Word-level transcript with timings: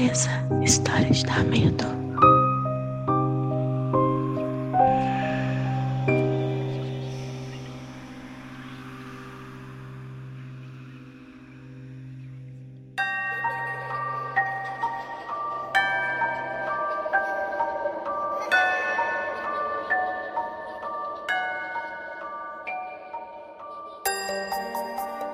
certeza, 0.00 0.30
história 0.62 1.10
de 1.10 1.24
dar 1.24 1.44
medo. 1.44 1.84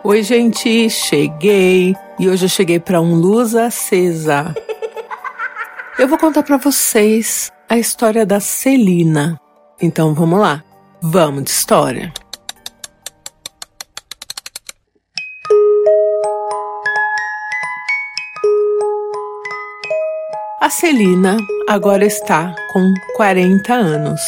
Oi, 0.02 0.22
gente, 0.22 0.88
cheguei. 0.88 2.05
E 2.18 2.30
hoje 2.30 2.46
eu 2.46 2.48
cheguei 2.48 2.80
para 2.80 2.98
um 2.98 3.14
luz 3.14 3.54
acesa. 3.54 4.54
Eu 5.98 6.08
vou 6.08 6.16
contar 6.16 6.42
para 6.42 6.56
vocês 6.56 7.52
a 7.68 7.76
história 7.76 8.24
da 8.24 8.40
Celina. 8.40 9.38
Então 9.80 10.14
vamos 10.14 10.40
lá. 10.40 10.64
Vamos 11.02 11.44
de 11.44 11.50
história. 11.50 12.12
A 20.58 20.70
Celina 20.70 21.36
agora 21.68 22.06
está 22.06 22.54
com 22.72 22.94
40 23.16 23.74
anos. 23.74 24.20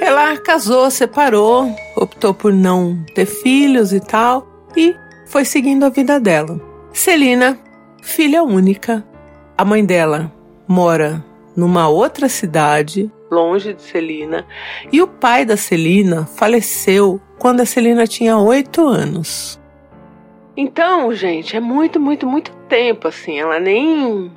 Ela 0.00 0.36
casou, 0.36 0.90
separou, 0.90 1.74
optou 1.96 2.34
por 2.34 2.52
não 2.52 3.02
ter 3.14 3.24
filhos 3.24 3.94
e 3.94 4.00
tal, 4.00 4.46
e 4.76 4.94
foi 5.26 5.44
seguindo 5.44 5.84
a 5.84 5.88
vida 5.88 6.20
dela. 6.20 6.69
Celina, 6.92 7.58
filha 8.02 8.42
única, 8.42 9.04
a 9.56 9.64
mãe 9.64 9.84
dela 9.84 10.32
mora 10.66 11.24
numa 11.56 11.88
outra 11.88 12.28
cidade, 12.28 13.10
longe 13.30 13.72
de 13.72 13.82
Celina, 13.82 14.46
e 14.92 15.00
o 15.00 15.06
pai 15.06 15.44
da 15.44 15.56
Celina 15.56 16.26
faleceu 16.26 17.20
quando 17.38 17.60
a 17.60 17.66
Celina 17.66 18.06
tinha 18.06 18.36
oito 18.36 18.86
anos. 18.86 19.60
Então, 20.56 21.12
gente, 21.14 21.56
é 21.56 21.60
muito, 21.60 21.98
muito, 22.00 22.26
muito 22.26 22.52
tempo 22.68 23.08
assim. 23.08 23.38
Ela 23.38 23.58
nem 23.58 24.30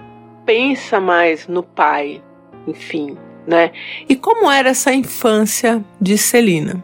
pensa 0.46 1.00
mais 1.00 1.48
no 1.48 1.64
pai, 1.64 2.22
enfim, 2.68 3.18
né? 3.48 3.72
E 4.08 4.16
como 4.16 4.50
era 4.50 4.70
essa 4.70 4.94
infância 4.94 5.84
de 6.00 6.18
Celina? 6.18 6.84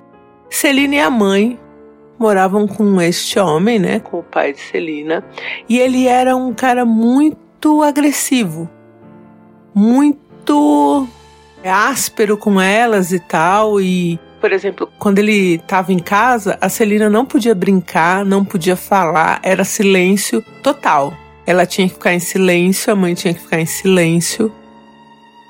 Celina 0.49 0.95
e 0.95 0.99
a 0.99 1.09
mãe 1.09 1.59
moravam 2.19 2.67
com 2.67 3.01
este 3.01 3.39
homem, 3.39 3.79
né, 3.79 3.99
com 3.99 4.19
o 4.19 4.23
pai 4.23 4.51
de 4.51 4.59
Celina, 4.59 5.23
e 5.67 5.79
ele 5.79 6.05
era 6.05 6.35
um 6.35 6.53
cara 6.53 6.83
muito 6.83 7.81
agressivo, 7.81 8.69
muito 9.73 11.07
áspero 11.63 12.37
com 12.37 12.59
elas 12.59 13.13
e 13.13 13.19
tal, 13.19 13.79
e 13.79 14.19
por 14.41 14.53
exemplo, 14.53 14.89
quando 14.97 15.19
ele 15.19 15.55
estava 15.55 15.91
em 15.91 15.99
casa, 15.99 16.57
a 16.61 16.69
Celina 16.69 17.09
não 17.09 17.25
podia 17.25 17.53
brincar, 17.53 18.23
não 18.23 18.45
podia 18.45 18.77
falar, 18.77 19.39
era 19.43 19.65
silêncio 19.65 20.41
total. 20.63 21.13
Ela 21.45 21.65
tinha 21.65 21.87
que 21.89 21.95
ficar 21.95 22.13
em 22.13 22.19
silêncio, 22.19 22.93
a 22.93 22.95
mãe 22.95 23.13
tinha 23.13 23.33
que 23.33 23.41
ficar 23.41 23.59
em 23.59 23.65
silêncio. 23.65 24.49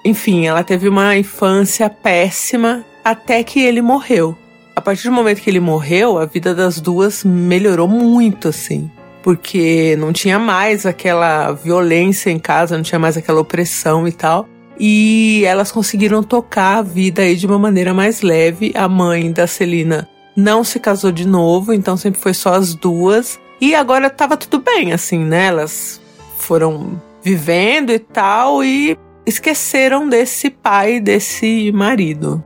Enfim, 0.03 0.47
ela 0.47 0.63
teve 0.63 0.89
uma 0.89 1.15
infância 1.15 1.87
péssima 1.87 2.83
até 3.03 3.43
que 3.43 3.59
ele 3.59 3.79
morreu 3.79 4.35
a 4.79 4.81
partir 4.81 5.09
do 5.09 5.11
momento 5.11 5.41
que 5.41 5.49
ele 5.49 5.59
morreu, 5.59 6.17
a 6.17 6.25
vida 6.25 6.55
das 6.55 6.79
duas 6.79 7.25
melhorou 7.25 7.85
muito, 7.85 8.47
assim. 8.47 8.89
Porque 9.21 9.97
não 9.99 10.13
tinha 10.13 10.39
mais 10.39 10.85
aquela 10.85 11.51
violência 11.51 12.29
em 12.29 12.39
casa, 12.39 12.77
não 12.77 12.83
tinha 12.83 12.97
mais 12.97 13.17
aquela 13.17 13.41
opressão 13.41 14.07
e 14.07 14.11
tal. 14.13 14.47
E 14.79 15.43
elas 15.45 15.69
conseguiram 15.69 16.23
tocar 16.23 16.77
a 16.77 16.81
vida 16.81 17.23
aí 17.23 17.35
de 17.35 17.45
uma 17.45 17.59
maneira 17.59 17.93
mais 17.93 18.21
leve. 18.21 18.71
A 18.73 18.87
mãe 18.87 19.33
da 19.33 19.45
Celina 19.47 20.07
não 20.33 20.63
se 20.63 20.79
casou 20.79 21.11
de 21.11 21.27
novo, 21.27 21.73
então 21.73 21.97
sempre 21.97 22.21
foi 22.21 22.33
só 22.33 22.53
as 22.53 22.73
duas. 22.73 23.37
E 23.59 23.75
agora 23.75 24.09
tava 24.09 24.37
tudo 24.37 24.63
bem, 24.63 24.93
assim, 24.93 25.19
né? 25.19 25.47
Elas 25.47 25.99
foram 26.37 27.01
vivendo 27.21 27.91
e 27.91 27.99
tal 27.99 28.63
e 28.63 28.97
esqueceram 29.25 30.07
desse 30.07 30.49
pai, 30.49 31.01
desse 31.01 31.69
marido. 31.73 32.41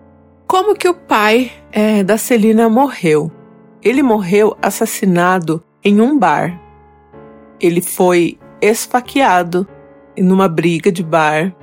Como 0.48 0.74
que 0.74 0.90
o 0.90 0.96
pai 0.96 1.52
é, 1.74 2.04
da 2.04 2.20
Celina 2.20 2.70
morreu? 2.70 3.32
Ele 3.82 4.04
morreu 4.04 4.56
assassinado 4.62 5.64
em 5.84 6.00
um 6.00 6.18
bar. 6.18 6.62
Ele 7.60 7.82
foi 7.82 8.38
esfaqueado 8.62 9.68
numa 10.16 10.48
briga 10.48 10.92
de 10.92 11.02
bar 11.02 11.54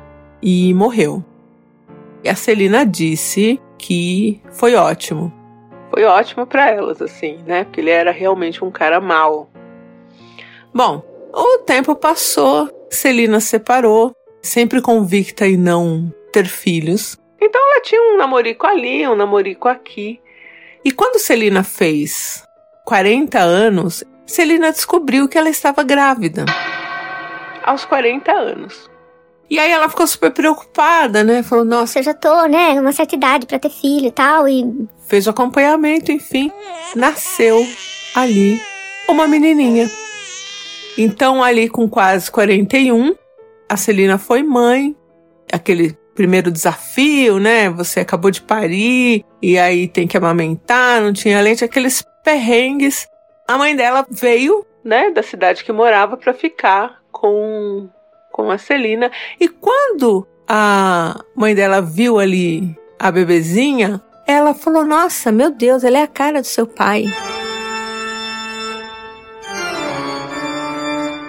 e 0.43 0.75
morreu. 0.75 1.25
E 2.25 2.29
a 2.29 2.35
Celina 2.35 2.85
disse 2.85 3.61
que 3.79 4.43
foi 4.51 4.75
ótimo. 4.75 5.33
Foi 5.91 6.05
ótimo 6.05 6.45
para 6.45 6.69
elas, 6.69 7.01
assim, 7.01 7.39
né? 7.47 7.65
Porque 7.65 7.81
ele 7.81 7.91
era 7.91 8.11
realmente 8.11 8.65
um 8.65 8.71
cara 8.71 9.01
mau. 9.01 9.49
Bom, 10.75 11.03
o 11.33 11.59
tempo 11.59 11.95
passou, 11.95 12.69
Celina 12.91 13.39
separou, 13.39 14.13
sempre 14.43 14.83
convicta 14.83 15.47
em 15.47 15.57
não 15.57 16.13
ter 16.33 16.47
filhos. 16.47 17.17
Ela 17.81 17.83
tinha 17.83 18.03
um 18.03 18.19
namorico 18.19 18.67
ali, 18.67 19.09
um 19.09 19.15
namorico 19.15 19.67
aqui. 19.67 20.21
E 20.85 20.93
quando 20.93 21.19
Celina 21.19 21.65
fez 21.65 22.45
40 22.85 23.39
anos, 23.39 24.05
Celina 24.27 24.71
descobriu 24.71 25.27
que 25.27 25.39
ela 25.39 25.49
estava 25.49 25.83
grávida. 25.83 26.45
Aos 27.65 27.87
40 27.87 28.31
anos. 28.31 28.91
E 29.49 29.59
aí 29.59 29.71
ela 29.71 29.89
ficou 29.89 30.07
super 30.07 30.31
preocupada, 30.31 31.25
né? 31.25 31.43
Falou, 31.43 31.65
nossa. 31.65 32.01
Eu 32.01 32.03
já 32.03 32.13
tô, 32.13 32.45
né, 32.47 32.75
numa 32.75 32.93
certa 32.93 33.15
idade 33.15 33.47
para 33.47 33.59
ter 33.59 33.71
filho 33.71 34.09
e 34.09 34.13
tal. 34.13 34.47
E. 34.47 34.87
Fez 35.07 35.27
o 35.27 35.31
acompanhamento, 35.31 36.13
enfim. 36.13 36.53
Nasceu 36.95 37.67
ali 38.15 38.61
uma 39.09 39.27
menininha. 39.27 39.91
Então, 40.99 41.43
ali 41.43 41.67
com 41.67 41.89
quase 41.89 42.31
41, 42.31 43.15
a 43.67 43.77
Celina 43.79 44.19
foi 44.19 44.43
mãe. 44.43 44.95
Aquele 45.51 45.97
primeiro 46.21 46.51
desafio, 46.51 47.39
né? 47.39 47.71
Você 47.71 48.01
acabou 48.01 48.31
de 48.31 48.43
parir 48.43 49.25
e 49.41 49.59
aí 49.59 49.89
tem 49.89 50.07
que 50.07 50.19
amamentar, 50.19 51.01
não 51.01 51.15
tinha 51.15 51.41
leite, 51.41 51.65
aqueles 51.65 52.05
perrengues. 52.23 53.09
A 53.49 53.57
mãe 53.57 53.75
dela 53.75 54.07
veio, 54.11 54.67
né, 54.85 55.11
da 55.11 55.23
cidade 55.23 55.65
que 55.65 55.73
morava 55.73 56.19
para 56.19 56.35
ficar 56.35 57.01
com 57.11 57.89
com 58.31 58.51
a 58.51 58.59
Celina. 58.59 59.11
E 59.41 59.49
quando 59.49 60.27
a 60.47 61.19
mãe 61.35 61.55
dela 61.55 61.81
viu 61.81 62.19
ali 62.19 62.77
a 62.99 63.11
bebezinha, 63.11 63.99
ela 64.27 64.53
falou: 64.53 64.85
"Nossa, 64.85 65.33
meu 65.33 65.51
Deus, 65.51 65.85
ela 65.85 66.01
é 66.01 66.03
a 66.03 66.07
cara 66.07 66.43
do 66.43 66.47
seu 66.47 66.67
pai". 66.67 67.07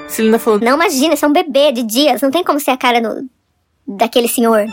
Celina 0.10 0.38
falou: 0.38 0.60
Não 0.60 0.74
imagina, 0.74 1.14
isso 1.14 1.24
é 1.24 1.30
um 1.30 1.34
bebê 1.34 1.72
de 1.72 1.84
dias, 1.84 2.22
não 2.22 2.30
tem 2.30 2.44
como 2.44 2.60
ser 2.60 2.72
a 2.72 2.78
cara 2.78 3.00
no, 3.00 3.30
daquele 3.98 4.28
senhor. 4.28 4.66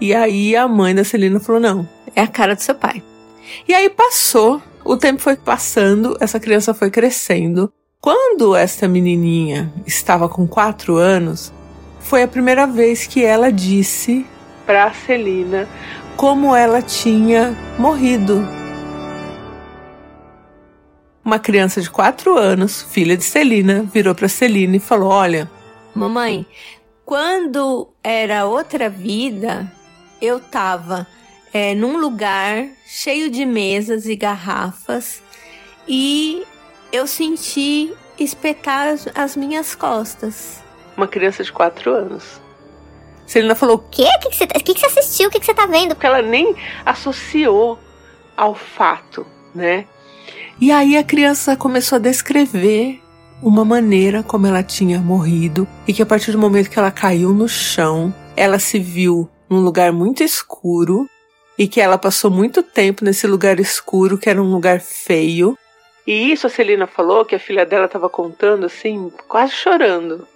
E 0.00 0.14
aí 0.14 0.54
a 0.54 0.68
mãe 0.68 0.94
da 0.94 1.04
Celina 1.04 1.40
falou: 1.40 1.60
não, 1.60 1.88
é 2.14 2.22
a 2.22 2.26
cara 2.28 2.54
do 2.54 2.62
seu 2.62 2.74
pai. 2.74 3.02
E 3.66 3.74
aí 3.74 3.88
passou, 3.88 4.60
o 4.84 4.96
tempo 4.96 5.20
foi 5.20 5.36
passando, 5.36 6.16
essa 6.20 6.38
criança 6.38 6.74
foi 6.74 6.90
crescendo. 6.90 7.72
Quando 8.00 8.54
esta 8.54 8.86
menininha 8.86 9.72
estava 9.86 10.28
com 10.28 10.46
quatro 10.46 10.96
anos, 10.96 11.52
foi 12.00 12.22
a 12.22 12.28
primeira 12.28 12.66
vez 12.66 13.06
que 13.06 13.24
ela 13.24 13.50
disse 13.50 14.26
para 14.64 14.92
Celina 14.92 15.68
como 16.16 16.54
ela 16.54 16.80
tinha 16.82 17.56
morrido 17.78 18.46
uma 21.26 21.40
criança 21.40 21.80
de 21.80 21.90
4 21.90 22.38
anos, 22.38 22.82
filha 22.82 23.16
de 23.16 23.24
Celina, 23.24 23.82
virou 23.82 24.14
para 24.14 24.28
Celina 24.28 24.76
e 24.76 24.78
falou: 24.78 25.08
Olha, 25.08 25.50
mamãe, 25.92 26.46
quando 27.04 27.88
era 28.02 28.46
outra 28.46 28.88
vida, 28.88 29.70
eu 30.22 30.38
tava 30.38 31.04
é, 31.52 31.74
num 31.74 31.98
lugar 31.98 32.68
cheio 32.86 33.28
de 33.28 33.44
mesas 33.44 34.06
e 34.06 34.14
garrafas 34.14 35.20
e 35.88 36.44
eu 36.92 37.08
senti 37.08 37.92
espetar 38.16 38.86
as, 38.86 39.08
as 39.12 39.36
minhas 39.36 39.74
costas. 39.74 40.62
Uma 40.96 41.08
criança 41.08 41.42
de 41.42 41.50
4 41.50 41.92
anos. 41.92 42.40
Celina 43.26 43.56
falou: 43.56 43.78
O 43.78 43.90
quê? 43.90 44.04
O 44.04 44.20
que, 44.20 44.28
que, 44.28 44.36
você, 44.36 44.46
que, 44.46 44.74
que 44.74 44.80
você 44.80 45.00
assistiu? 45.00 45.28
O 45.28 45.32
que, 45.32 45.40
que 45.40 45.46
você 45.46 45.54
tá 45.54 45.66
vendo? 45.66 45.96
Porque 45.96 46.06
ela 46.06 46.22
nem 46.22 46.54
associou 46.84 47.80
ao 48.36 48.54
fato, 48.54 49.26
né? 49.52 49.86
E 50.60 50.72
aí 50.72 50.96
a 50.96 51.04
criança 51.04 51.54
começou 51.56 51.96
a 51.96 52.00
descrever 52.00 53.00
uma 53.42 53.64
maneira 53.64 54.22
como 54.22 54.46
ela 54.46 54.62
tinha 54.62 54.98
morrido 54.98 55.68
e 55.86 55.92
que 55.92 56.02
a 56.02 56.06
partir 56.06 56.32
do 56.32 56.38
momento 56.38 56.70
que 56.70 56.78
ela 56.78 56.90
caiu 56.90 57.34
no 57.34 57.46
chão, 57.46 58.14
ela 58.34 58.58
se 58.58 58.78
viu 58.78 59.28
num 59.50 59.60
lugar 59.60 59.92
muito 59.92 60.22
escuro 60.22 61.08
e 61.58 61.68
que 61.68 61.80
ela 61.80 61.98
passou 61.98 62.30
muito 62.30 62.62
tempo 62.62 63.04
nesse 63.04 63.26
lugar 63.26 63.60
escuro, 63.60 64.16
que 64.16 64.30
era 64.30 64.42
um 64.42 64.50
lugar 64.50 64.80
feio, 64.80 65.56
E 66.06 66.32
isso 66.32 66.46
a 66.46 66.50
Celina 66.50 66.86
falou 66.86 67.24
que 67.24 67.34
a 67.34 67.38
filha 67.38 67.66
dela 67.66 67.86
estava 67.86 68.08
contando 68.08 68.66
assim, 68.66 69.10
quase 69.26 69.52
chorando. 69.52 70.26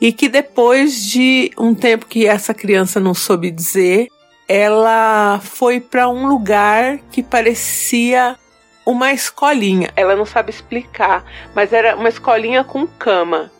E 0.00 0.12
que 0.12 0.28
depois 0.28 1.02
de 1.02 1.50
um 1.56 1.74
tempo 1.74 2.06
que 2.06 2.26
essa 2.26 2.52
criança 2.52 3.00
não 3.00 3.14
soube 3.14 3.50
dizer, 3.50 4.08
ela 4.46 5.40
foi 5.42 5.80
para 5.80 6.08
um 6.08 6.26
lugar 6.26 6.98
que 7.10 7.22
parecia 7.22 8.36
uma 8.84 9.12
escolinha. 9.12 9.90
Ela 9.96 10.14
não 10.16 10.26
sabe 10.26 10.50
explicar, 10.50 11.24
mas 11.54 11.72
era 11.72 11.96
uma 11.96 12.08
escolinha 12.08 12.62
com 12.64 12.86
cama. 12.86 13.50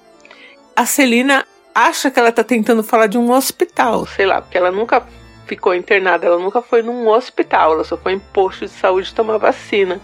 A 0.76 0.86
Celina 0.86 1.46
acha 1.74 2.10
que 2.10 2.18
ela 2.18 2.32
tá 2.32 2.44
tentando 2.44 2.82
falar 2.82 3.06
de 3.06 3.18
um 3.18 3.30
hospital, 3.30 4.06
sei 4.06 4.26
lá, 4.26 4.40
porque 4.40 4.56
ela 4.56 4.70
nunca 4.70 5.06
ficou 5.46 5.74
internada, 5.74 6.26
ela 6.26 6.38
nunca 6.38 6.62
foi 6.62 6.82
num 6.82 7.08
hospital, 7.08 7.72
ela 7.72 7.84
só 7.84 7.96
foi 7.96 8.12
em 8.12 8.18
posto 8.18 8.66
de 8.66 8.70
saúde 8.70 9.14
tomar 9.14 9.38
vacina, 9.38 10.00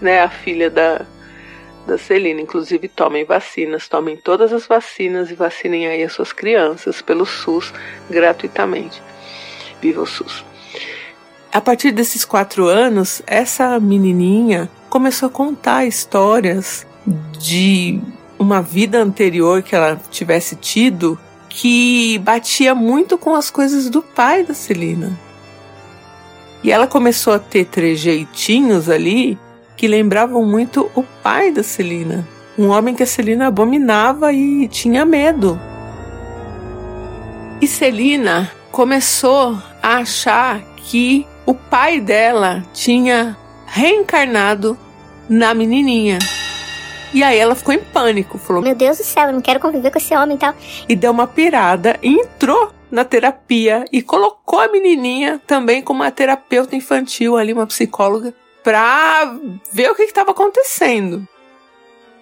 né? 0.00 0.20
A 0.20 0.28
filha 0.28 0.68
da, 0.68 1.06
da 1.86 1.96
Celina. 1.96 2.40
Inclusive, 2.40 2.88
tomem 2.88 3.24
vacinas, 3.24 3.88
tomem 3.88 4.16
todas 4.16 4.52
as 4.52 4.66
vacinas 4.66 5.30
e 5.30 5.34
vacinem 5.34 5.86
aí 5.86 6.02
as 6.02 6.12
suas 6.12 6.32
crianças 6.32 7.00
pelo 7.00 7.24
SUS 7.24 7.72
gratuitamente. 8.10 9.02
Viva 9.80 10.02
o 10.02 10.06
SUS! 10.06 10.44
A 11.56 11.60
partir 11.62 11.90
desses 11.90 12.22
quatro 12.22 12.66
anos, 12.66 13.22
essa 13.26 13.80
menininha 13.80 14.68
começou 14.90 15.28
a 15.28 15.32
contar 15.32 15.86
histórias 15.86 16.86
de 17.40 17.98
uma 18.38 18.60
vida 18.60 19.02
anterior 19.02 19.62
que 19.62 19.74
ela 19.74 19.98
tivesse 20.10 20.54
tido 20.54 21.18
que 21.48 22.18
batia 22.18 22.74
muito 22.74 23.16
com 23.16 23.34
as 23.34 23.48
coisas 23.48 23.88
do 23.88 24.02
pai 24.02 24.44
da 24.44 24.52
Celina. 24.52 25.18
E 26.62 26.70
ela 26.70 26.86
começou 26.86 27.32
a 27.32 27.38
ter 27.38 27.64
trejeitinhos 27.64 28.90
ali 28.90 29.38
que 29.78 29.88
lembravam 29.88 30.44
muito 30.44 30.90
o 30.94 31.02
pai 31.02 31.50
da 31.50 31.62
Celina, 31.62 32.28
um 32.58 32.68
homem 32.68 32.94
que 32.94 33.02
a 33.02 33.06
Celina 33.06 33.46
abominava 33.46 34.30
e 34.30 34.68
tinha 34.68 35.06
medo. 35.06 35.58
E 37.62 37.66
Celina 37.66 38.52
começou 38.70 39.56
a 39.82 39.96
achar 39.96 40.60
que 40.76 41.26
o 41.46 41.54
pai 41.54 42.00
dela 42.00 42.64
tinha 42.74 43.36
reencarnado 43.66 44.76
na 45.28 45.54
menininha. 45.54 46.18
E 47.14 47.22
aí 47.22 47.38
ela 47.38 47.54
ficou 47.54 47.72
em 47.72 47.78
pânico, 47.78 48.36
falou: 48.36 48.62
Meu 48.62 48.74
Deus 48.74 48.98
do 48.98 49.04
céu, 49.04 49.28
eu 49.28 49.32
não 49.32 49.40
quero 49.40 49.60
conviver 49.60 49.90
com 49.90 49.98
esse 49.98 50.14
homem 50.14 50.36
e 50.36 50.40
tal. 50.40 50.54
E 50.88 50.96
deu 50.96 51.12
uma 51.12 51.26
pirada 51.26 51.98
e 52.02 52.12
entrou 52.12 52.72
na 52.90 53.04
terapia 53.04 53.84
e 53.92 54.02
colocou 54.02 54.60
a 54.60 54.68
menininha 54.68 55.40
também 55.46 55.80
como 55.80 56.02
uma 56.02 56.10
terapeuta 56.10 56.76
infantil 56.76 57.36
ali, 57.36 57.52
uma 57.52 57.66
psicóloga, 57.66 58.34
pra 58.62 59.36
ver 59.72 59.90
o 59.90 59.94
que 59.94 60.02
estava 60.02 60.32
acontecendo. 60.32 61.26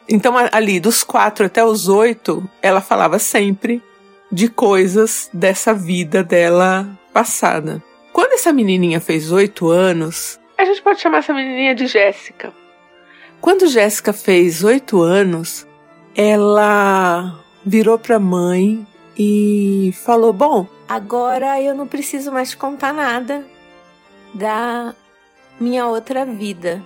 Então, 0.06 0.34
ali, 0.52 0.78
dos 0.78 1.02
quatro 1.02 1.46
até 1.46 1.64
os 1.64 1.88
oito, 1.88 2.48
ela 2.60 2.82
falava 2.82 3.18
sempre 3.18 3.82
de 4.30 4.48
coisas 4.48 5.30
dessa 5.32 5.72
vida 5.72 6.22
dela 6.22 6.86
passada. 7.12 7.82
Quando 8.14 8.34
essa 8.34 8.52
menininha 8.52 9.00
fez 9.00 9.32
oito 9.32 9.70
anos, 9.70 10.38
a 10.56 10.64
gente 10.64 10.80
pode 10.80 11.00
chamar 11.00 11.18
essa 11.18 11.34
menininha 11.34 11.74
de 11.74 11.88
Jéssica. 11.88 12.54
Quando 13.40 13.66
Jéssica 13.66 14.12
fez 14.12 14.62
oito 14.62 15.02
anos, 15.02 15.66
ela 16.14 17.40
virou 17.66 17.98
para 17.98 18.14
a 18.14 18.20
mãe 18.20 18.86
e 19.18 19.92
falou: 20.04 20.32
Bom, 20.32 20.64
agora 20.88 21.60
eu 21.60 21.74
não 21.74 21.88
preciso 21.88 22.30
mais 22.30 22.50
te 22.50 22.56
contar 22.56 22.94
nada 22.94 23.44
da 24.32 24.94
minha 25.58 25.88
outra 25.88 26.24
vida. 26.24 26.80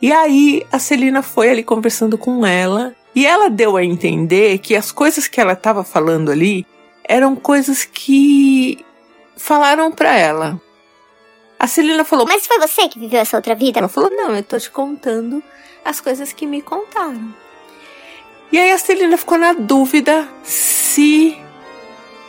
E 0.00 0.10
aí 0.10 0.66
a 0.72 0.78
Celina 0.78 1.20
foi 1.20 1.50
ali 1.50 1.62
conversando 1.62 2.16
com 2.16 2.46
ela 2.46 2.96
e 3.14 3.26
ela 3.26 3.50
deu 3.50 3.76
a 3.76 3.84
entender 3.84 4.56
que 4.60 4.74
as 4.74 4.90
coisas 4.90 5.28
que 5.28 5.42
ela 5.42 5.52
estava 5.52 5.84
falando 5.84 6.30
ali 6.30 6.66
eram 7.04 7.36
coisas 7.36 7.84
que 7.84 8.82
falaram 9.38 9.90
para 9.90 10.14
ela. 10.14 10.60
A 11.58 11.66
Celina 11.66 12.04
falou: 12.04 12.26
Mas 12.26 12.46
foi 12.46 12.58
você 12.58 12.88
que 12.88 12.98
viveu 12.98 13.20
essa 13.20 13.36
outra 13.36 13.54
vida? 13.54 13.78
Ela 13.78 13.88
falou: 13.88 14.10
Não, 14.10 14.34
eu 14.34 14.42
tô 14.42 14.58
te 14.58 14.70
contando 14.70 15.42
as 15.84 16.00
coisas 16.00 16.32
que 16.32 16.46
me 16.46 16.60
contaram. 16.60 17.34
E 18.52 18.58
aí 18.58 18.70
a 18.70 18.78
Celina 18.78 19.16
ficou 19.16 19.38
na 19.38 19.52
dúvida 19.52 20.28
se 20.42 21.36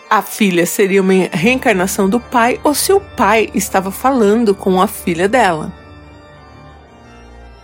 a 0.10 0.22
filha 0.22 0.66
seria 0.66 1.02
uma 1.02 1.14
reencarnação 1.32 2.10
do 2.10 2.20
pai 2.20 2.60
ou 2.64 2.74
se 2.74 2.92
o 2.92 3.00
pai 3.00 3.50
estava 3.54 3.92
falando 3.92 4.56
com 4.56 4.82
a 4.82 4.88
filha 4.88 5.30
dela. 5.30 5.72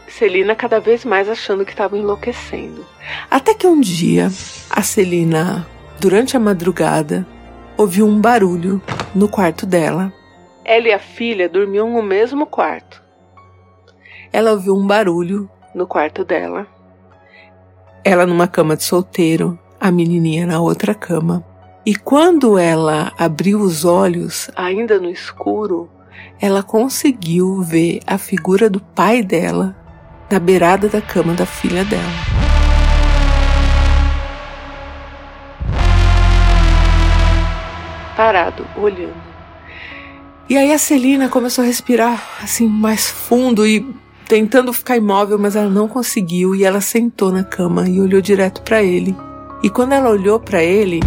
Celina 0.08 0.56
cada 0.56 0.80
vez 0.80 1.04
mais 1.04 1.28
achando 1.28 1.66
que 1.66 1.72
estava 1.72 1.98
enlouquecendo. 1.98 2.86
Até 3.30 3.54
que 3.54 3.68
um 3.68 3.82
dia, 3.82 4.32
a 4.70 4.82
Celina, 4.82 5.68
durante 6.00 6.38
a 6.38 6.40
madrugada, 6.40 7.28
ouviu 7.78 8.06
um 8.06 8.20
barulho 8.20 8.82
no 9.14 9.28
quarto 9.28 9.66
dela. 9.66 10.14
Ela 10.64 10.88
e 10.88 10.94
a 10.94 11.00
filha 11.00 11.48
dormiam 11.48 11.92
no 11.92 12.02
mesmo 12.02 12.46
quarto. 12.46 13.02
Ela 14.32 14.52
ouviu 14.52 14.76
um 14.76 14.86
barulho 14.86 15.50
no 15.74 15.86
quarto 15.86 16.24
dela. 16.24 16.68
Ela 18.04 18.26
numa 18.26 18.48
cama 18.48 18.76
de 18.76 18.84
solteiro, 18.84 19.58
a 19.80 19.92
menininha 19.92 20.46
na 20.46 20.60
outra 20.60 20.94
cama. 20.94 21.44
E 21.86 21.96
quando 21.96 22.58
ela 22.58 23.12
abriu 23.18 23.60
os 23.60 23.86
olhos, 23.86 24.50
ainda 24.56 25.00
no 25.00 25.10
escuro, 25.10 25.90
ela 26.40 26.64
conseguiu 26.64 27.62
ver 27.62 28.00
a 28.08 28.18
figura 28.18 28.70
do 28.70 28.80
pai 28.80 29.22
dela 29.22 29.76
na 30.32 30.40
beirada 30.40 30.90
da 30.90 31.02
cama 31.02 31.34
da 31.34 31.46
filha 31.46 31.86
dela. 31.86 32.35
Parado, 38.16 38.66
olhando. 38.78 39.14
E 40.48 40.56
aí 40.58 40.72
a 40.72 40.78
Celina 40.78 41.28
começou 41.28 41.64
a 41.64 41.68
respirar 41.68 42.24
assim 42.44 42.68
mais 42.68 43.10
fundo 43.10 43.66
e 43.66 43.96
tentando 44.28 44.72
ficar 44.72 44.96
imóvel, 44.98 45.38
mas 45.40 45.56
ela 45.56 45.70
não 45.70 45.88
conseguiu 45.88 46.56
e 46.56 46.64
ela 46.64 46.82
sentou 46.82 47.32
na 47.32 47.44
cama 47.44 47.88
e 47.88 48.00
olhou 48.00 48.22
direto 48.22 48.62
para 48.62 48.84
ele. 48.84 49.16
E 49.64 49.70
quando 49.70 49.94
ela 49.94 50.10
olhou 50.10 50.40
para 50.40 50.64
ele, 50.64 51.00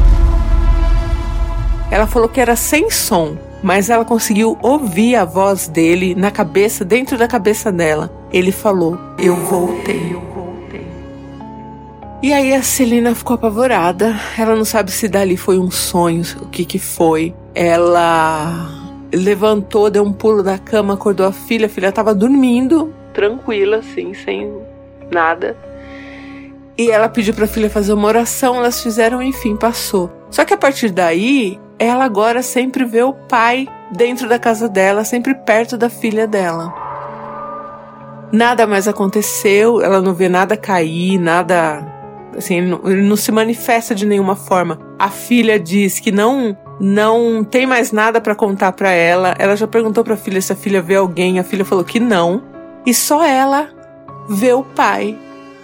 ela 1.90 2.06
falou 2.06 2.28
que 2.28 2.40
era 2.40 2.56
sem 2.56 2.90
som, 2.90 3.36
mas 3.62 3.90
ela 3.90 4.04
conseguiu 4.04 4.58
ouvir 4.60 5.16
a 5.16 5.24
voz 5.24 5.68
dele 5.68 6.14
na 6.14 6.30
cabeça, 6.30 6.84
dentro 6.84 7.16
da 7.16 7.28
cabeça 7.28 7.72
dela. 7.72 8.12
Ele 8.32 8.52
falou: 8.52 8.98
Eu 9.18 9.36
voltei. 9.36 10.16
E 12.20 12.32
aí 12.32 12.52
a 12.52 12.62
Celina 12.62 13.14
ficou 13.14 13.34
apavorada. 13.34 14.16
Ela 14.36 14.56
não 14.56 14.64
sabe 14.64 14.90
se 14.90 15.08
dali 15.08 15.36
foi 15.36 15.58
um 15.58 15.70
sonho, 15.70 16.22
o 16.42 16.46
que 16.46 16.64
que 16.64 16.78
foi. 16.78 17.32
Ela 17.54 18.68
levantou, 19.12 19.88
deu 19.88 20.02
um 20.02 20.12
pulo 20.12 20.42
da 20.42 20.58
cama, 20.58 20.94
acordou 20.94 21.26
a 21.26 21.32
filha. 21.32 21.66
A 21.66 21.68
filha 21.68 21.88
estava 21.88 22.14
dormindo, 22.14 22.92
tranquila, 23.14 23.78
assim, 23.78 24.14
sem 24.14 24.52
nada. 25.10 25.56
E 26.76 26.90
ela 26.90 27.08
pediu 27.08 27.34
para 27.34 27.44
a 27.44 27.48
filha 27.48 27.70
fazer 27.70 27.92
uma 27.92 28.06
oração, 28.06 28.56
elas 28.56 28.82
fizeram, 28.82 29.22
enfim, 29.22 29.56
passou. 29.56 30.10
Só 30.30 30.44
que 30.44 30.54
a 30.54 30.58
partir 30.58 30.90
daí, 30.90 31.58
ela 31.78 32.04
agora 32.04 32.42
sempre 32.42 32.84
vê 32.84 33.02
o 33.02 33.12
pai 33.12 33.66
dentro 33.92 34.28
da 34.28 34.38
casa 34.38 34.68
dela, 34.68 35.04
sempre 35.04 35.34
perto 35.34 35.76
da 35.76 35.88
filha 35.88 36.26
dela. 36.26 36.72
Nada 38.30 38.66
mais 38.66 38.86
aconteceu, 38.86 39.80
ela 39.80 40.00
não 40.00 40.14
vê 40.14 40.28
nada 40.28 40.56
cair, 40.56 41.18
nada. 41.18 41.97
Assim, 42.38 42.58
ele 42.58 42.68
não, 42.68 42.80
ele 42.84 43.02
não 43.02 43.16
se 43.16 43.30
manifesta 43.30 43.94
de 43.94 44.06
nenhuma 44.06 44.36
forma. 44.36 44.78
A 44.98 45.08
filha 45.08 45.58
diz 45.58 46.00
que 46.00 46.10
não 46.10 46.56
não 46.80 47.42
tem 47.42 47.66
mais 47.66 47.90
nada 47.90 48.20
para 48.20 48.34
contar 48.34 48.72
para 48.72 48.90
ela. 48.90 49.34
Ela 49.38 49.56
já 49.56 49.66
perguntou 49.66 50.04
para 50.04 50.14
a 50.14 50.16
filha 50.16 50.40
se 50.40 50.52
a 50.52 50.56
filha 50.56 50.80
vê 50.80 50.94
alguém, 50.94 51.38
a 51.38 51.44
filha 51.44 51.64
falou 51.64 51.84
que 51.84 51.98
não. 51.98 52.42
E 52.86 52.94
só 52.94 53.24
ela 53.24 53.68
vê 54.28 54.52
o 54.52 54.62
pai 54.62 55.18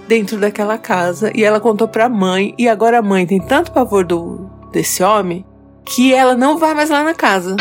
dentro 0.09 0.39
daquela 0.39 0.77
casa 0.77 1.31
e 1.35 1.45
ela 1.45 1.61
contou 1.61 1.89
para 1.89 2.07
a 2.07 2.09
mãe 2.09 2.55
e 2.59 2.69
agora 2.69 2.99
a 2.99 3.03
mãe 3.03 3.27
tem 3.27 3.41
tanto 3.41 3.73
pavor 3.73 4.05
do 4.05 4.51
desse 4.73 5.03
homem 5.03 5.47
que 5.85 6.13
ela 6.13 6.35
não 6.35 6.59
vai 6.59 6.75
mais 6.75 6.91
lá 6.91 7.05
na 7.05 7.15
casa. 7.15 7.57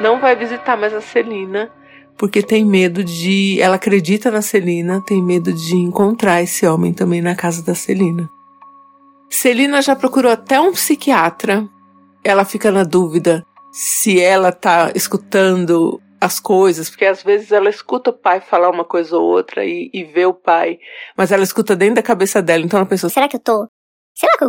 Não 0.00 0.20
vai 0.20 0.36
visitar 0.36 0.76
mais 0.76 0.92
a 0.92 1.00
Celina, 1.00 1.70
porque 2.16 2.42
tem 2.42 2.64
medo 2.64 3.04
de. 3.04 3.60
Ela 3.60 3.76
acredita 3.76 4.30
na 4.30 4.42
Celina, 4.42 5.02
tem 5.06 5.22
medo 5.22 5.52
de 5.52 5.76
encontrar 5.76 6.42
esse 6.42 6.66
homem 6.66 6.92
também 6.92 7.20
na 7.20 7.34
casa 7.34 7.62
da 7.62 7.74
Celina. 7.74 8.28
Celina 9.30 9.82
já 9.82 9.94
procurou 9.94 10.30
até 10.30 10.60
um 10.60 10.72
psiquiatra. 10.72 11.68
Ela 12.24 12.44
fica 12.44 12.70
na 12.70 12.82
dúvida 12.82 13.44
se 13.72 14.20
ela 14.20 14.50
tá 14.50 14.90
escutando 14.94 16.00
as 16.20 16.40
coisas, 16.40 16.88
porque 16.88 17.04
às 17.04 17.22
vezes 17.22 17.52
ela 17.52 17.68
escuta 17.68 18.10
o 18.10 18.12
pai 18.12 18.40
falar 18.40 18.70
uma 18.70 18.84
coisa 18.84 19.16
ou 19.16 19.22
outra 19.22 19.64
e, 19.64 19.90
e 19.92 20.02
vê 20.02 20.24
o 20.24 20.32
pai, 20.32 20.78
mas 21.16 21.30
ela 21.30 21.42
escuta 21.42 21.76
dentro 21.76 21.96
da 21.96 22.02
cabeça 22.02 22.40
dela, 22.40 22.64
então 22.64 22.78
ela 22.78 22.88
pensou: 22.88 23.10
será 23.10 23.28
que 23.28 23.36
eu 23.36 23.40
tô 23.40 23.68
sei 24.16 24.28
lá, 24.28 24.48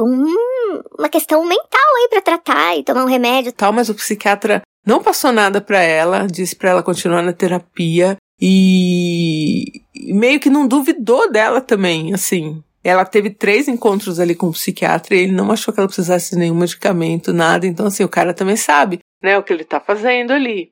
uma 0.97 1.09
questão 1.09 1.43
mental 1.45 1.95
aí 1.97 2.07
para 2.09 2.21
tratar 2.21 2.77
e 2.77 2.83
tomar 2.83 3.03
um 3.03 3.07
remédio. 3.07 3.51
Tal, 3.51 3.73
mas 3.73 3.89
o 3.89 3.95
psiquiatra 3.95 4.61
não 4.87 5.03
passou 5.03 5.33
nada 5.33 5.59
para 5.59 5.83
ela, 5.83 6.25
disse 6.25 6.55
para 6.55 6.69
ela 6.69 6.81
continuar 6.81 7.21
na 7.21 7.33
terapia 7.33 8.15
e 8.39 9.83
meio 10.13 10.39
que 10.39 10.49
não 10.49 10.65
duvidou 10.65 11.29
dela 11.29 11.59
também, 11.59 12.13
assim. 12.13 12.63
Ela 12.81 13.03
teve 13.03 13.29
três 13.29 13.67
encontros 13.67 14.17
ali 14.17 14.33
com 14.33 14.47
o 14.47 14.53
psiquiatra 14.53 15.13
e 15.13 15.23
ele 15.23 15.33
não 15.33 15.51
achou 15.51 15.73
que 15.73 15.79
ela 15.81 15.89
precisasse 15.89 16.31
de 16.31 16.37
nenhum 16.37 16.55
medicamento, 16.55 17.33
nada. 17.33 17.67
Então, 17.67 17.87
assim, 17.87 18.05
o 18.05 18.09
cara 18.09 18.33
também 18.33 18.55
sabe, 18.55 18.99
né, 19.21 19.37
o 19.37 19.43
que 19.43 19.51
ele 19.51 19.65
tá 19.65 19.81
fazendo 19.81 20.31
ali. 20.31 20.71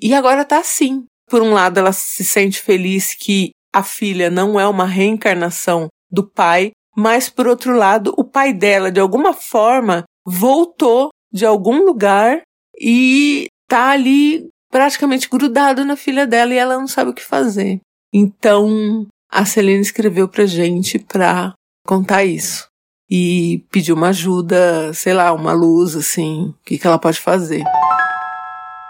E 0.00 0.14
agora 0.14 0.42
tá 0.42 0.58
assim. 0.58 1.04
Por 1.28 1.42
um 1.42 1.52
lado, 1.52 1.78
ela 1.78 1.92
se 1.92 2.24
sente 2.24 2.58
feliz 2.58 3.14
que 3.14 3.50
a 3.70 3.82
filha 3.82 4.30
não 4.30 4.58
é 4.58 4.66
uma 4.66 4.86
reencarnação 4.86 5.88
do 6.10 6.26
pai, 6.26 6.70
mas 6.96 7.28
por 7.28 7.46
outro 7.46 7.76
lado, 7.76 8.14
o 8.16 8.24
pai 8.24 8.54
dela, 8.54 8.90
de 8.90 8.98
alguma 8.98 9.34
forma, 9.34 10.04
voltou 10.26 11.10
de 11.30 11.44
algum 11.44 11.84
lugar 11.84 12.40
e 12.80 13.46
tá 13.68 13.90
ali 13.90 14.48
praticamente 14.70 15.28
grudado 15.28 15.84
na 15.84 15.96
filha 15.96 16.26
dela 16.26 16.54
e 16.54 16.56
ela 16.56 16.78
não 16.78 16.88
sabe 16.88 17.10
o 17.10 17.14
que 17.14 17.22
fazer. 17.22 17.80
Então, 18.12 19.06
a 19.30 19.44
Celina 19.44 19.82
escreveu 19.82 20.28
pra 20.28 20.46
gente 20.46 20.98
pra 20.98 21.52
contar 21.86 22.24
isso. 22.24 22.68
E 23.10 23.64
pediu 23.70 23.96
uma 23.96 24.08
ajuda, 24.08 24.92
sei 24.94 25.12
lá, 25.12 25.32
uma 25.32 25.52
luz, 25.52 25.96
assim, 25.96 26.48
o 26.48 26.54
que, 26.64 26.78
que 26.78 26.86
ela 26.86 26.98
pode 26.98 27.20
fazer. 27.20 27.62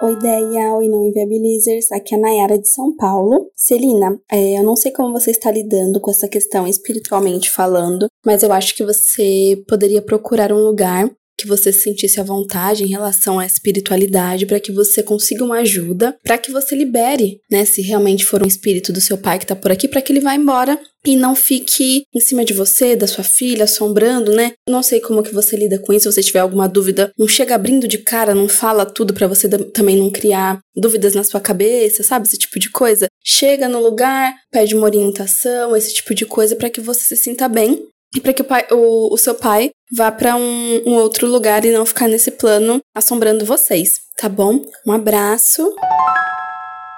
Oi, 0.03 0.13
Ideia, 0.13 0.73
oi, 0.75 0.89
não 0.89 1.07
inviabilizers. 1.07 1.93
Aqui 1.93 2.15
é 2.15 2.19
a 2.19 2.21
Nayara 2.21 2.59
de 2.59 2.69
São 2.69 2.97
Paulo. 2.97 3.51
Celina, 3.55 4.19
é, 4.31 4.59
eu 4.59 4.63
não 4.63 4.75
sei 4.75 4.93
como 4.93 5.13
você 5.13 5.31
está 5.31 5.51
lidando 5.51 6.01
com 6.01 6.11
essa 6.11 6.27
questão 6.27 6.67
espiritualmente 6.67 7.51
falando, 7.51 8.07
mas 8.25 8.43
eu 8.43 8.51
acho 8.51 8.75
que 8.75 8.85
você 8.85 9.63
poderia 9.69 10.01
procurar 10.01 10.53
um 10.53 10.65
lugar 10.65 11.11
que 11.41 11.47
você 11.47 11.73
se 11.73 11.81
sentisse 11.81 12.21
à 12.21 12.23
vontade 12.23 12.85
em 12.85 12.89
relação 12.89 13.39
à 13.39 13.47
espiritualidade, 13.47 14.47
para 14.47 14.61
que 14.61 14.71
você 14.71 15.03
consiga 15.03 15.45
uma 15.45 15.61
ajuda, 15.61 16.17
para 16.23 16.37
que 16.37 16.51
você 16.51 16.77
libere, 16.77 17.41
né, 17.51 17.65
se 17.65 17.81
realmente 17.81 18.27
for 18.27 18.43
um 18.43 18.47
espírito 18.47 18.93
do 18.93 19.01
seu 19.01 19.17
pai 19.17 19.39
que 19.39 19.47
tá 19.47 19.57
por 19.57 19.73
aqui, 19.73 19.89
para 19.89 20.03
que 20.03 20.13
ele 20.13 20.21
vá 20.21 20.35
embora 20.35 20.79
e 21.07 21.17
não 21.17 21.35
fique 21.35 22.05
em 22.15 22.21
cima 22.21 22.45
de 22.45 22.53
você, 22.53 22.95
da 22.95 23.07
sua 23.07 23.25
filha, 23.25 23.65
assombrando, 23.65 24.33
né? 24.33 24.53
Não 24.69 24.83
sei 24.83 25.01
como 25.01 25.23
que 25.23 25.33
você 25.33 25.57
lida 25.57 25.79
com 25.79 25.95
isso, 25.95 26.11
se 26.11 26.17
você 26.17 26.23
tiver 26.23 26.41
alguma 26.41 26.69
dúvida, 26.69 27.11
não 27.19 27.27
chega 27.27 27.55
abrindo 27.55 27.89
de 27.89 27.97
cara, 27.97 28.35
não 28.35 28.47
fala 28.47 28.85
tudo 28.85 29.15
para 29.15 29.27
você 29.27 29.49
também 29.49 29.97
não 29.97 30.11
criar 30.11 30.61
dúvidas 30.77 31.15
na 31.15 31.25
sua 31.25 31.41
cabeça, 31.41 32.03
sabe? 32.03 32.27
Esse 32.27 32.37
tipo 32.37 32.59
de 32.59 32.69
coisa. 32.69 33.07
Chega 33.25 33.67
no 33.67 33.83
lugar, 33.83 34.35
pede 34.51 34.75
uma 34.75 34.85
orientação, 34.85 35.75
esse 35.75 35.95
tipo 35.95 36.15
de 36.15 36.27
coisa 36.27 36.55
para 36.55 36.69
que 36.69 36.81
você 36.81 37.01
se 37.01 37.17
sinta 37.17 37.49
bem 37.49 37.89
para 38.19 38.33
que 38.33 38.43
o, 38.43 38.45
pai, 38.45 38.67
o, 38.73 39.15
o, 39.15 39.17
seu 39.17 39.37
pai 39.37 39.71
vá 39.97 40.11
para 40.11 40.35
um, 40.35 40.83
um 40.85 40.95
outro 40.97 41.29
lugar 41.29 41.65
e 41.65 41.71
não 41.71 41.87
ficar 41.87 42.09
nesse 42.09 42.33
plano 42.33 42.81
assombrando 42.93 43.45
vocês, 43.45 44.01
tá 44.17 44.29
bom? 44.29 44.61
Um 44.85 44.91
abraço. 44.91 45.63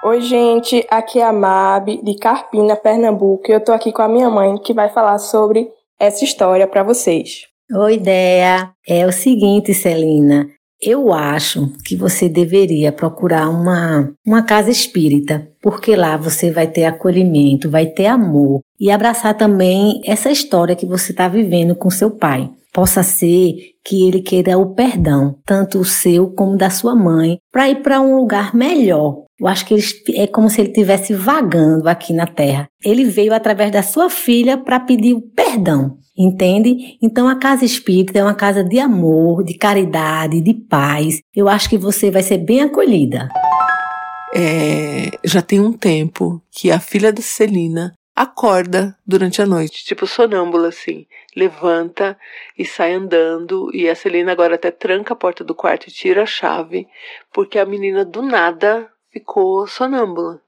Oi, 0.03 0.21
gente, 0.21 0.85
aqui 0.89 1.19
é 1.19 1.23
a 1.23 1.31
Mab, 1.31 2.01
de 2.03 2.17
Carpina, 2.17 2.75
Pernambuco, 2.75 3.49
e 3.49 3.53
eu 3.53 3.63
tô 3.63 3.71
aqui 3.71 3.91
com 3.91 4.01
a 4.01 4.07
minha 4.07 4.29
mãe, 4.29 4.57
que 4.57 4.73
vai 4.73 4.89
falar 4.89 5.19
sobre 5.19 5.69
essa 5.99 6.23
história 6.23 6.67
para 6.67 6.81
vocês. 6.81 7.43
Oi, 7.71 7.93
ideia. 7.93 8.71
É 8.87 9.05
o 9.05 9.11
seguinte, 9.11 9.73
Celina. 9.73 10.47
Eu 10.81 11.13
acho 11.13 11.71
que 11.85 11.95
você 11.95 12.27
deveria 12.27 12.91
procurar 12.91 13.49
uma, 13.49 14.11
uma 14.25 14.43
casa 14.43 14.69
espírita, 14.69 15.47
porque 15.61 15.95
lá 15.95 16.17
você 16.17 16.51
vai 16.51 16.67
ter 16.67 16.85
acolhimento, 16.85 17.69
vai 17.69 17.85
ter 17.85 18.07
amor 18.07 18.61
e 18.79 18.91
abraçar 18.91 19.37
também 19.37 20.01
essa 20.05 20.29
história 20.29 20.75
que 20.75 20.85
você 20.85 21.11
está 21.11 21.27
vivendo 21.27 21.75
com 21.75 21.89
seu 21.89 22.11
pai. 22.11 22.49
Possa 22.73 23.03
ser 23.03 23.53
que 23.85 24.07
ele 24.07 24.21
queira 24.21 24.57
o 24.57 24.73
perdão, 24.73 25.35
tanto 25.45 25.79
o 25.79 25.85
seu 25.85 26.31
como 26.31 26.57
da 26.57 26.69
sua 26.69 26.95
mãe, 26.95 27.37
para 27.51 27.69
ir 27.69 27.83
para 27.83 28.01
um 28.01 28.17
lugar 28.17 28.55
melhor. 28.55 29.23
Eu 29.39 29.47
acho 29.47 29.65
que 29.65 29.73
ele, 29.73 29.83
é 30.15 30.25
como 30.25 30.49
se 30.49 30.61
ele 30.61 30.69
estivesse 30.69 31.13
vagando 31.13 31.87
aqui 31.87 32.13
na 32.13 32.25
Terra. 32.25 32.67
Ele 32.83 33.05
veio 33.05 33.33
através 33.33 33.71
da 33.71 33.83
sua 33.83 34.09
filha 34.09 34.57
para 34.57 34.79
pedir 34.79 35.13
o 35.13 35.21
perdão. 35.21 35.97
Entende? 36.17 36.97
Então 37.01 37.27
a 37.27 37.39
casa 37.39 37.65
espírita 37.65 38.19
é 38.19 38.23
uma 38.23 38.35
casa 38.35 38.63
de 38.63 38.79
amor, 38.79 39.43
de 39.43 39.55
caridade, 39.55 40.41
de 40.41 40.53
paz. 40.53 41.19
Eu 41.35 41.49
acho 41.49 41.69
que 41.69 41.77
você 41.77 42.11
vai 42.11 42.21
ser 42.21 42.37
bem 42.37 42.61
acolhida. 42.61 43.27
É, 44.35 45.11
já 45.23 45.41
tem 45.41 45.59
um 45.59 45.73
tempo 45.73 46.41
que 46.51 46.71
a 46.71 46.79
filha 46.79 47.11
da 47.11 47.21
Celina 47.21 47.93
acorda 48.15 48.95
durante 49.05 49.41
a 49.41 49.45
noite, 49.45 49.83
tipo 49.83 50.05
sonâmbula 50.05 50.67
assim, 50.67 51.07
levanta 51.35 52.17
e 52.57 52.63
sai 52.63 52.93
andando 52.93 53.71
e 53.73 53.89
a 53.89 53.95
Celina 53.95 54.31
agora 54.31 54.55
até 54.55 54.69
tranca 54.69 55.13
a 55.13 55.17
porta 55.17 55.43
do 55.43 55.55
quarto 55.55 55.87
e 55.87 55.91
tira 55.91 56.23
a 56.23 56.27
chave, 56.27 56.87
porque 57.31 57.57
a 57.57 57.65
menina 57.65 58.05
do 58.05 58.21
nada 58.21 58.87
ficou 59.11 59.65
sonâmbula. 59.67 60.42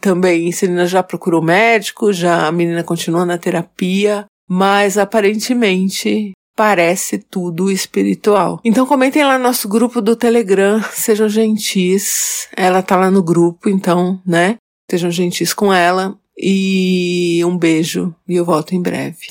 Também 0.00 0.52
Celina 0.52 0.86
já 0.86 1.02
procurou 1.02 1.42
médico, 1.42 2.12
já 2.12 2.46
a 2.46 2.52
menina 2.52 2.84
continua 2.84 3.24
na 3.24 3.36
terapia, 3.36 4.26
mas 4.48 4.96
aparentemente 4.96 6.30
parece 6.56 7.18
tudo 7.18 7.68
espiritual. 7.70 8.60
Então 8.64 8.86
comentem 8.86 9.22
lá 9.24 9.36
no 9.38 9.44
nosso 9.44 9.68
grupo 9.68 10.00
do 10.00 10.16
Telegram, 10.16 10.82
sejam 10.92 11.28
gentis. 11.28 12.48
Ela 12.56 12.82
tá 12.82 12.96
lá 12.96 13.10
no 13.10 13.22
grupo, 13.22 13.68
então, 13.68 14.18
né? 14.26 14.56
Sejam 14.90 15.10
gentis 15.10 15.52
com 15.54 15.72
ela. 15.72 16.16
E 16.36 17.40
um 17.44 17.56
beijo 17.56 18.12
e 18.28 18.34
eu 18.36 18.44
volto 18.44 18.74
em 18.74 18.82
breve. 18.82 19.26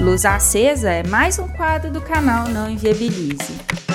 Luz 0.01 0.25
Acesa 0.25 0.89
é 0.89 1.03
mais 1.03 1.38
um 1.38 1.48
quadro 1.48 1.91
do 1.91 2.01
canal 2.01 2.48
Não 2.48 2.67
Enviabilize. 2.67 3.90